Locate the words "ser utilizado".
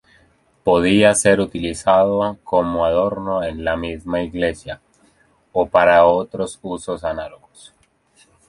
1.13-2.39